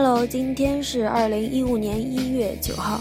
[0.00, 3.00] Hello，今天是二零一五年一月九号，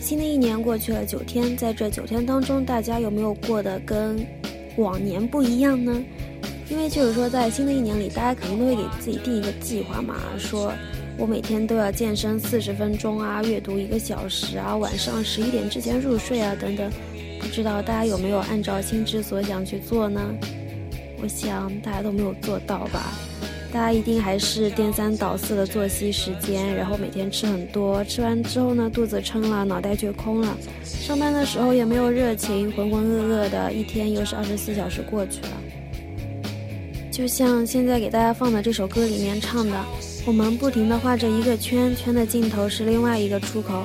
[0.00, 4.26] 新的一年过去了九天，在这九天当中，大家有没有过得跟
[4.76, 6.02] 往年不一样呢？
[6.68, 10.72] 因为就是说，在新的一年里，大家肯定都会给自己定一个计划嘛，说
[11.16, 16.90] 我每天都要健身四十分钟啊，阅读一个小时啊，晚上十一点之前入睡啊，等等。
[17.38, 20.20] 不知道大家有没有按照心之所想去做呢？
[21.22, 23.12] 我想大家都没有做到吧。
[23.72, 30.56] 大家一定还是颠三倒四的作息时间，然后每天吃很多，吃完之后呢，肚子撑了，脑袋却空了。
[30.82, 35.48] 上班的时候也没有热情，浑浑噩噩的，一天又是二十四小时过去了。
[37.10, 39.84] 就像现在给大家放的这首歌里面唱的，
[40.26, 43.84] 我们不停地画着一个圈，圈的尽头是另外一个出口。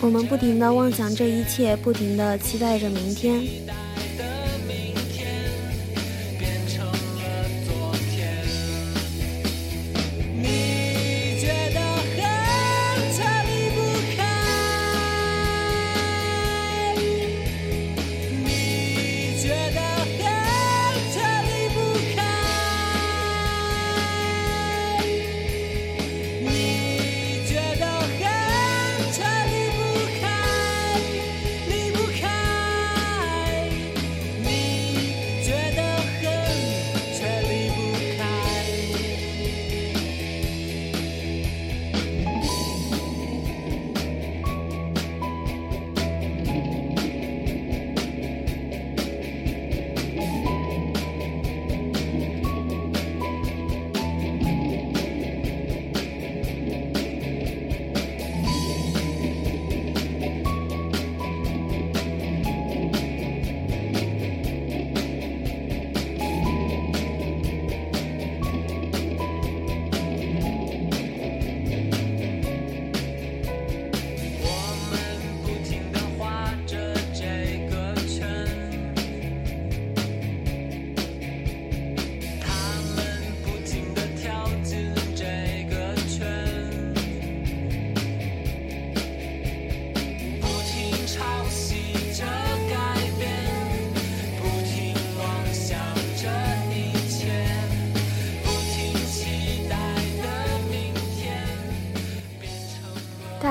[0.00, 3.42] 我们不停地妄想这一切，不停地期待着明天。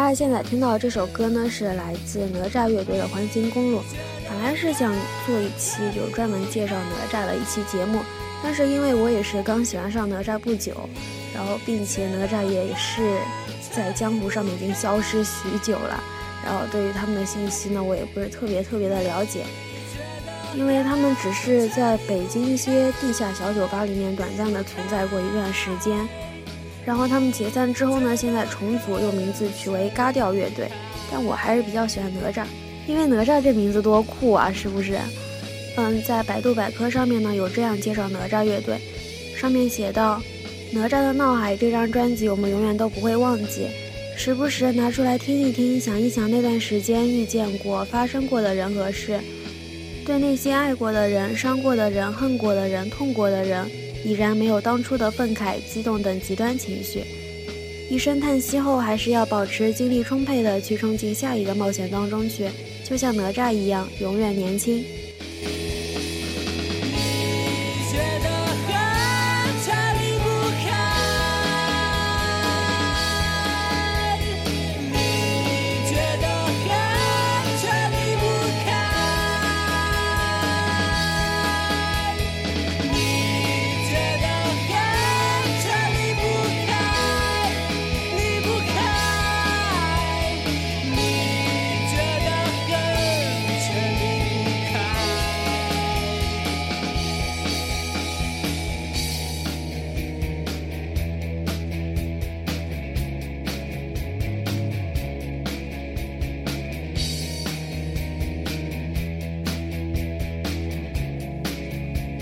[0.07, 3.79] 家现在听到这首歌呢，是来自哪吒乐队的《环形公路》。
[4.29, 4.95] 本来是想
[5.25, 8.00] 做一期就专门介绍哪吒的一期节目，
[8.41, 10.72] 但是因为我也是刚喜欢上哪吒不久，
[11.35, 13.01] 然后并且哪吒也是
[13.69, 16.01] 在江湖上面已经消失许久了，
[16.46, 19.44] 然后对于他们的信息呢，我也不是特别特别的了解，
[20.56, 26.07] 因为他们只是在北京一些地下小酒吧里面短暂的存在过一段时间。
[26.88, 30.70] 然后他们解散之后呢，现在重组，又名字取为嘎调乐队。
[31.12, 32.46] 但我还是比较喜欢哪吒，
[32.88, 34.97] 因为哪吒这名字多酷啊，是不是？
[35.76, 38.80] 嗯，在百度百科上面呢有这样介绍哪吒乐队，
[39.36, 40.22] 上面写道：
[40.72, 43.68] 哪吒的闹海这张专辑我们永远都不会忘记，
[44.16, 49.20] 时不时拿出来听一听，想一想那段时间遇见过、发生过的人和事，
[50.06, 53.70] 对那些爱过的人、伤过的人、恨过的人、痛过的人。
[54.03, 57.03] 已然没有当初的愤慨、激动等极端情绪，
[57.90, 62.50] 一声叹息后，还是要保持精力充沛的去冲进下一个冒险当中去，
[62.84, 64.84] 就像哪吒一样，永远年轻。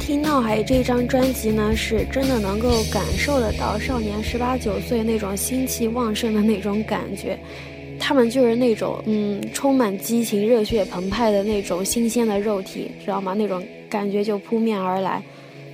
[0.05, 7.35] 听闹海这张专辑呢，是真的能够感受得到少年十八九岁那种心气旺盛的那种感觉，
[7.99, 13.33] 他们就是那种嗯充满激情、热血澎湃的那种新鲜的肉体，知道吗？
[13.33, 15.23] 那种感觉就扑面而来。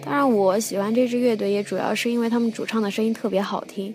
[0.01, 3.93] 当然，我喜欢这支乐队也主要是因为他们主唱的声音特别好听。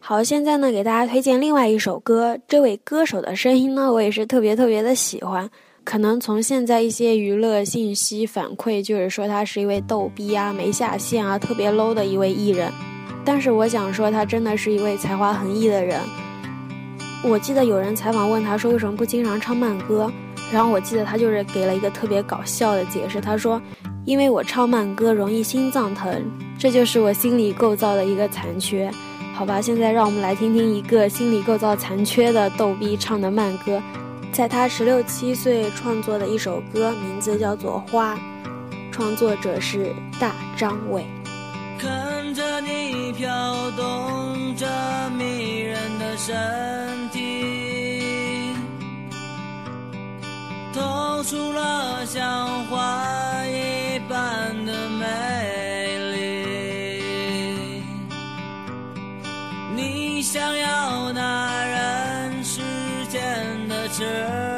[0.00, 5.48] 好，现在呢给大家推荐另外一首歌，这位歌手的声音呢我也是特别特别的喜欢。
[5.88, 12.70] 可能从现在一些娱乐信息反馈，就是说他是一位逗逼啊、没下线啊、特别 low 的一位艺人。
[13.24, 15.98] 但是我想说，他真的是一位才华横溢的人。
[17.24, 20.12] 我记得有人采访问他说为什么不经常唱慢歌，
[20.52, 23.58] 然后我记得他就是给了一个特别搞笑的解释，他说。
[24.04, 26.22] 因为我唱慢歌容易心脏疼，
[26.58, 28.90] 这就是我心理构造的一个残缺，
[29.34, 29.58] 好吧。
[29.58, 33.82] 现在让我们来听听一个心理构造残缺的逗逼唱的慢歌，
[34.38, 38.14] 在他十六七岁创作的一首歌，名字叫做《花》，
[38.92, 41.04] 创作者是大张伟。
[41.76, 44.64] 看着你飘动着
[45.18, 46.36] 迷人的身
[47.10, 48.54] 体，
[50.72, 53.02] 透出了像花
[53.44, 53.98] 一。
[54.08, 55.04] 般的美
[56.14, 57.82] 丽，
[59.74, 61.47] 你想要那
[63.98, 64.57] 间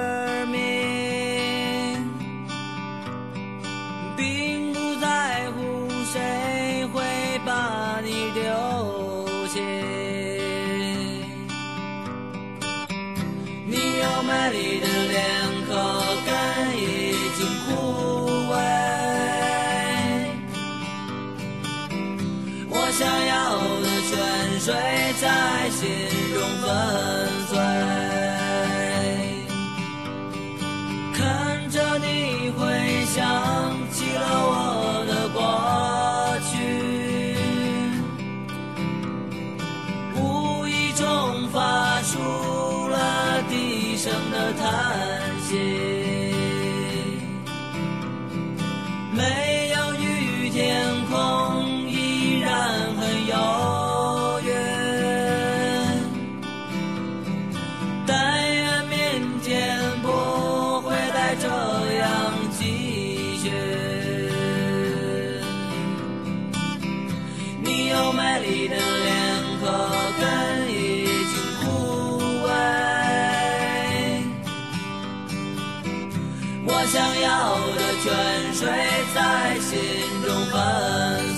[76.92, 78.12] 想要的泉
[78.52, 78.69] 水
[79.14, 79.78] 在心
[80.25, 80.60] 中粉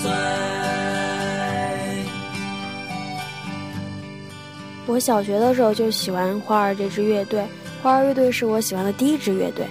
[0.01, 0.09] 碎。
[4.87, 7.45] 我小学的时候就喜欢花儿这支乐队，
[7.83, 9.67] 花儿乐队是我喜欢的第一支乐队。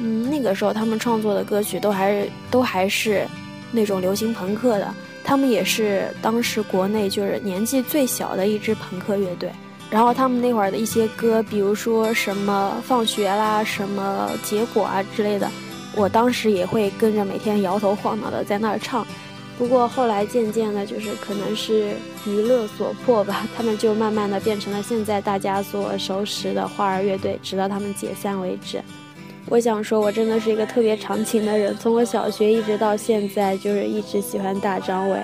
[0.00, 3.26] 嗯，那个时候他们创作的歌曲都还是都还是
[3.70, 4.94] 那种流行朋克的，
[5.24, 9.50] 他们也是当时国内就是年纪最小的一支朋克乐队。
[9.92, 15.46] 然后他们那会儿的一些歌，比如说什么放学啦、什么结果啊之类的。
[15.94, 19.06] 我当时也会跟着每天摇头晃脑的在那儿唱，
[19.58, 21.94] 不过后来渐渐的，就是可能是
[22.26, 28.82] 娱乐所迫吧，他们就慢慢的变成了现在大家所熟识的花儿乐队，直到他们解散为止。
[29.50, 35.20] 我想说，我真的是一个特别长情的人，从我小学一直到现在，就是一直喜欢大张伟。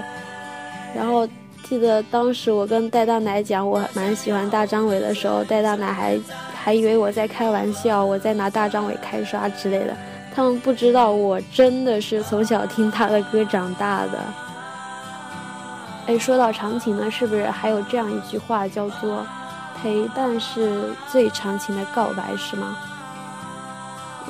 [0.94, 1.26] 然后
[1.68, 6.18] 记得当时我跟戴大奶讲我蛮喜欢大张伟的时候，戴大奶还
[6.54, 9.94] 还以为我在开玩笑，我在拿大张伟开刷之类的。
[10.34, 14.18] 他们不知道，我真的是从小听他的歌长大的。
[16.06, 19.26] 哎，说到长情呢，是不是还有这样一句话叫做
[19.82, 22.78] “陪伴是最长情的告白”，是吗？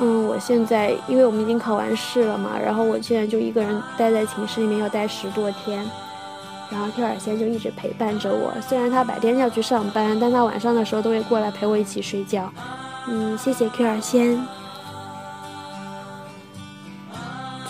[0.00, 5.88] 嗯，我现在因为我们已经考完试了嘛，然后我现在就一个人待在寝室里面要待十多天，
[6.70, 8.52] 然后 Q 尔仙就一直陪伴着我。
[8.60, 12.52] 虽然他白天要去上班，但他晚上的时候都会过来陪我一起睡觉。
[13.06, 14.38] 嗯，谢谢 Q 尔仙。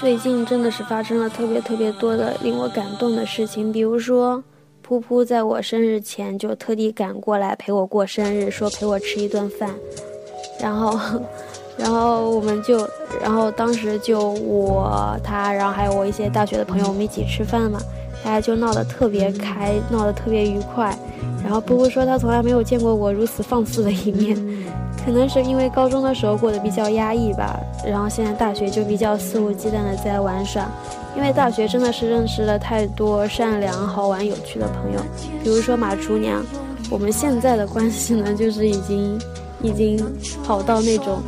[0.01, 4.43] 最近真的是发生了特别特别多的令我感动的事情，比如说，
[4.87, 9.75] 噗噗在我生日前就特地赶过来陪我过生日，说陪我吃一顿饭，
[10.61, 11.21] 然后，
[11.77, 12.89] 然后我们就，
[13.21, 17.81] 然后当时就我他，然后还有我一些大学的朋友，我们一起吃饭嘛，
[18.25, 20.97] 大家就闹得特别开，闹得特别愉快，
[21.43, 24.37] 然后波波说他从来没有见过我如此放肆的一面。
[25.05, 30.67] 可能是因为高中的时候过得比较压抑吧，然后现在大学就比较肆无忌惮的在玩耍。
[31.17, 35.01] 因为大学真的是认识了太多善良、好玩、有趣的朋友，
[35.43, 36.45] 比如说马厨娘。
[36.91, 39.21] 我们现在的关系呢，就是已经
[39.63, 39.99] 已经
[40.43, 41.21] 好到那种，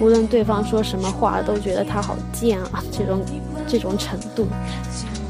[0.00, 3.20] 无论对方说什么话，都觉得他好贱啊，这种
[3.66, 4.46] 这种程度。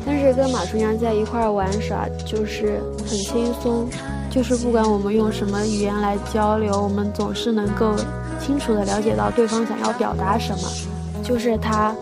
[0.09, 3.87] 但是跟马春阳在一块玩耍，就是很轻松。
[4.31, 7.95] 就是不管我们用什么语言来交流，我们总是能够
[8.41, 10.63] 清楚的了解到对方想要表达什么。
[11.23, 11.95] 就是他，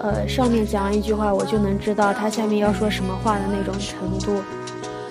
[0.00, 4.42] 呃，上面讲一句话，我就能知道他下面要说什么话的那种程度。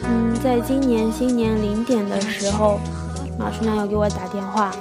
[0.03, 2.79] 嗯，在今年新年零点的时候，
[3.39, 4.71] 马春阳又给我打电话，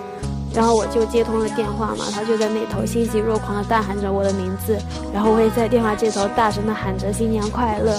[0.54, 4.78] 然后我就接通了电话嘛，他就在那头欣喜若狂的大喊着我的名字，
[5.12, 7.98] 然后我也在电话这头大声的喊着新年快乐。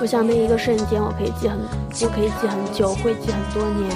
[0.00, 3.90] 我想那一个瞬间，我可以记很，我可以记很久，会记很多年。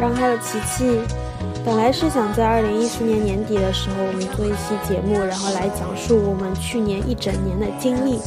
[0.00, 1.00] 然后还有琪琪，
[1.64, 8.18] 本来是想在二零一四年年底的时候，我们做一期节目，然后来讲述我们去年一整年的经历。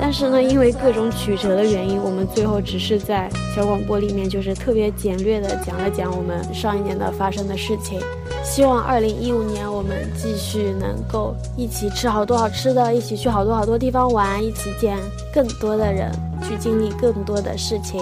[0.00, 8.00] 但是呢，因为各种曲折的原因，我们最后只是在小广播里面，就是特别简略的讲了讲我们上一年的发生的事情。
[8.42, 14.96] 希望二零一五年我们继续能够一起吃好多好吃的，一起去好多好多地方玩，一起见
[15.32, 16.10] 更多的人，
[16.42, 18.00] 去经历更多的事情。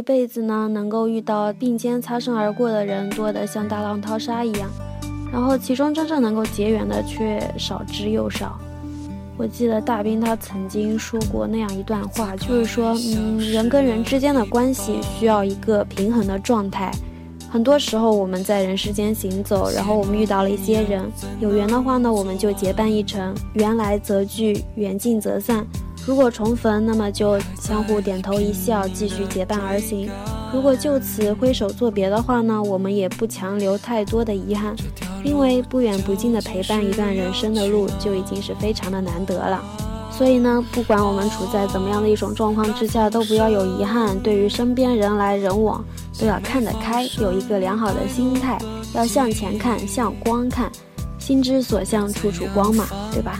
[0.00, 4.66] 一辈子呢，能够遇到并肩擦身而过的人多得像大浪淘沙一样，
[5.30, 8.58] 然后其中真正能够结缘的却少之又少。
[9.36, 16.90] 我记得大兵他曾经说过那样一段话，就是说，嗯，人跟人之间的关系需要一个平衡的状态。
[17.50, 21.04] 很多时候我们在人世间行走，然后我们遇到了一些人，
[21.40, 25.66] 有缘的话呢，我们就结伴一程，缘来则聚，缘尽则散。
[26.10, 30.10] 如果重逢，那么就相互点头一笑，继续结伴而行。
[30.52, 34.74] 如果就此挥手作别的话呢，我们也不强留太多的遗憾，
[35.22, 39.62] 因为不远不近的陪伴一段人生的路就已经是非常的难得了。
[40.10, 44.18] 所以呢，不管我们处在怎么样的一种状况之下，都不要有遗憾。
[44.18, 45.84] 对于身边人来人往，
[46.18, 48.58] 都要看得开，有一个良好的心态，
[48.94, 50.72] 要向前看，向光看，
[51.20, 53.38] 心之所向，处处光嘛，对吧？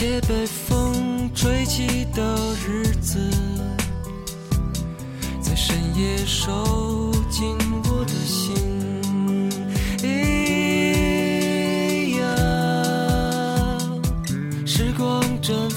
[0.00, 2.34] 些被风吹起的
[2.66, 3.20] 日子，
[5.42, 7.54] 在深夜收紧
[7.84, 8.56] 我的心。
[14.64, 15.68] 时光真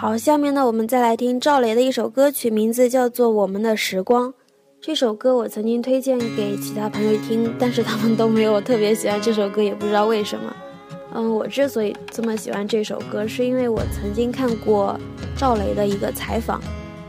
[0.00, 4.30] 好，下面呢，我们再来听赵雷的一首歌曲，名字叫做《我们的时光》。
[4.80, 10.56] 这首歌我曾经推荐给其他朋友听，但是他们都没有特别喜欢这首歌，也不知道为什么。
[11.12, 14.98] 嗯，我之所以这么喜欢这首歌，是因为我曾经看过
[15.36, 16.62] 赵雷的一个采访，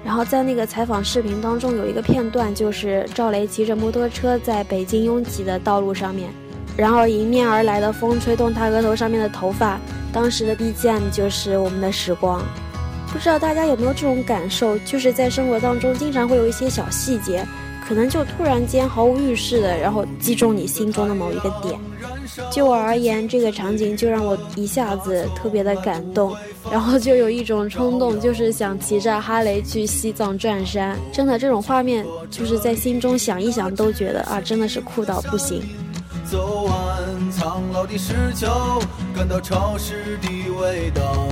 [0.03, 6.29] 然后在那个采访视频当中有一个片段，就是赵雷骑着摩托车在北京拥挤的道路上面，
[6.75, 9.79] 然后迎面而来的风吹动他额头上面的头发，
[10.12, 12.41] 当时的 BGM 就是《我们的时光》。
[13.11, 17.45] 不知道大家有没有这种感受，就是在生活当中经常会有一些小细节，
[17.87, 21.77] 可能就突然间毫无预示的，然后击中你心中的某一个点。
[22.49, 26.33] 就我而言，这个场景就让我一下子特别的感动，
[26.71, 30.97] 然后就有一种冲动，就是想骑着哈雷去西藏转山。
[31.11, 35.61] 真的，这种画面就是在心中想一想都觉得啊，真的是酷到不行。
[36.25, 38.79] 走完苍老的石桥，
[39.13, 40.29] 感到潮湿的
[40.61, 41.27] 味道。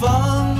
[0.00, 0.54] 翻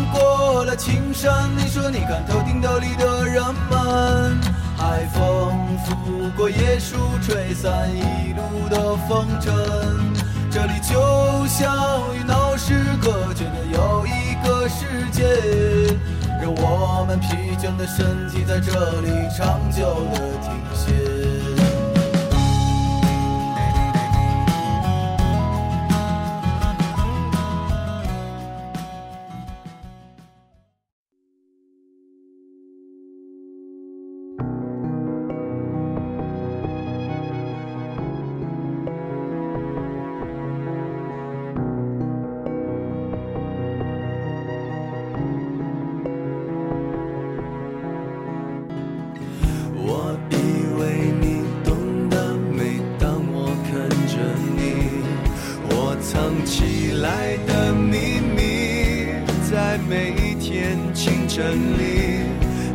[0.50, 4.40] 过了青山，你说你看头顶斗笠的人们，
[4.78, 9.54] 海风拂过椰树，吹散一路的风尘。
[10.50, 15.22] 这里就像与闹市隔绝的又一个世界，
[16.40, 21.17] 让我们疲倦的身体在这里长久的停歇。
[61.38, 61.46] 整
[61.78, 62.24] 理，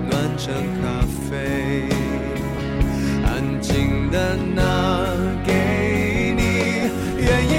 [0.09, 1.89] 暖成咖啡，
[3.25, 4.63] 安静的拿
[5.45, 6.41] 给你，
[7.17, 7.53] 愿意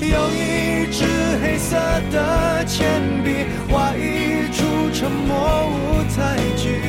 [0.00, 1.04] 用一支
[1.42, 1.76] 黑色
[2.10, 6.80] 的铅笔，画一出沉默舞台剧，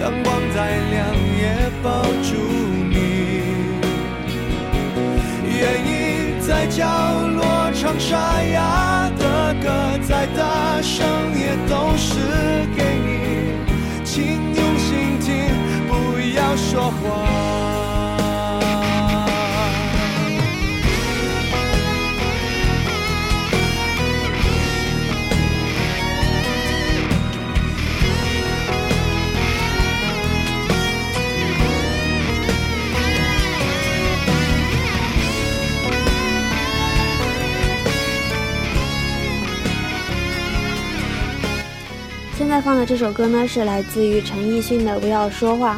[0.00, 2.32] 灯光再亮也抱住
[2.88, 2.96] 你，
[5.44, 6.86] 愿意在角
[7.28, 11.13] 落唱沙哑的歌，再大声。
[42.54, 45.74] 在放的这首歌呢，是来自于陈奕迅的《不要说话》。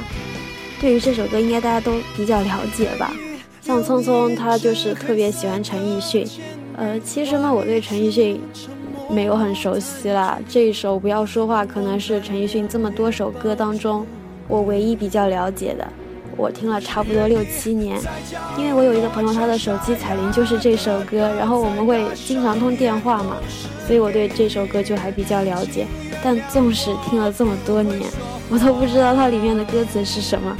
[0.78, 3.14] 对于这首歌，应该大家都比较了解吧？
[3.62, 6.28] 像聪聪，他就是特别喜欢陈奕迅。
[6.76, 8.38] 呃，其实呢，我对陈奕迅
[9.08, 10.38] 没有很熟悉啦。
[10.46, 14.06] 这一首《不要说话》可能是陈奕迅这么多首歌当中，
[14.46, 15.88] 我唯一比较了解的。
[16.36, 17.98] 我听了差不多六七年，
[18.58, 23.36] 因为我有一个朋友，他的手机彩铃就是这首歌，然后我们会经常通电话嘛，
[23.86, 25.86] 所以我对这首歌就还比较了解。
[26.22, 28.00] 但纵使听了这么多年，
[28.50, 30.56] 我都不知道它里面的歌词是什么。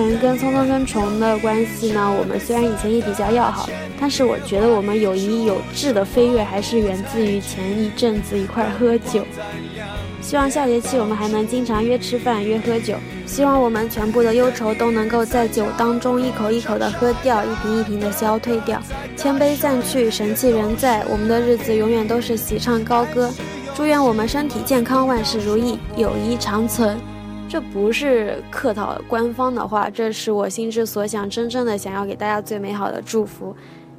[0.00, 3.68] 嗯，跟聪聪跟虫的关系呢，我们虽然以前也比较要好，
[4.00, 9.26] 但是我觉得我们友谊有质的飞跃，还是源自于前一阵子一块喝酒。
[10.20, 12.94] 希望下学期我们还能经常约吃饭、约喝酒。
[13.26, 18.80] 希望我们全部的忧愁都能够在酒当中一口一口的喝掉，一瓶一瓶的消退掉。
[19.16, 23.32] 千杯散去，神气仍在，我们的日子永远都是喜唱高歌。
[23.74, 26.96] 祝愿我们身体健康，万事如意，友谊长存。
[27.48, 33.56] 这不是客套官方的话，这是我心之所想，真正的想要给大家最美好的祝福。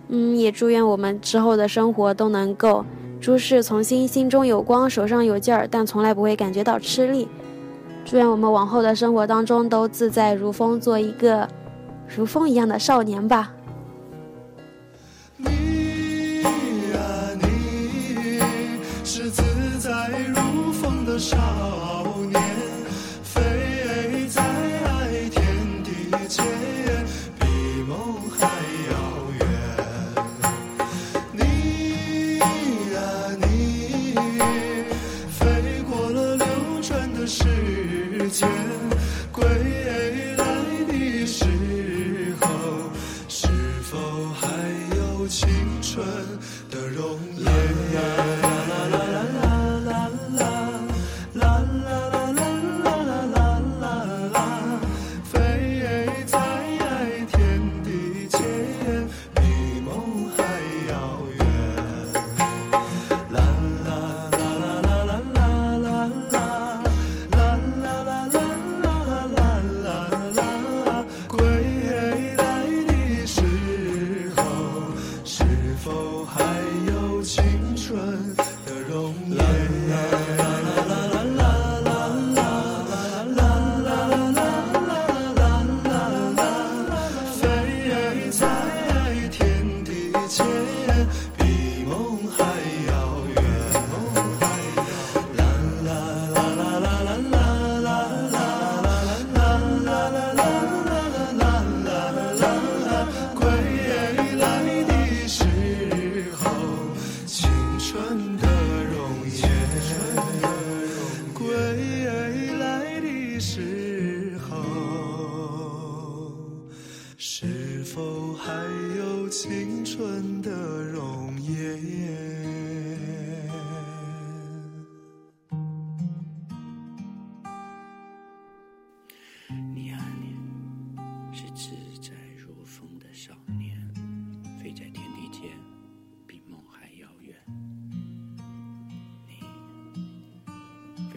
[0.10, 2.86] 嗯，也祝愿我们之后的生活都能够
[3.20, 7.28] 诸事从心，心中有光，手上有劲儿，但从来不会感觉到吃力。
[8.06, 11.48] 祝愿我们往后的生活当中都自在如风，做一个
[12.08, 13.52] 如风一样的少年吧。
[21.18, 22.09] 少年飞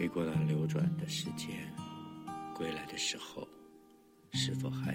[0.03, 1.73] 飞过了流转的时间，
[2.53, 3.47] 归来的时候，
[4.33, 4.93] 是否还？